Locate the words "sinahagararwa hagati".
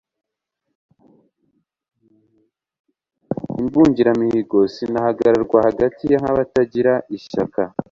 4.73-6.03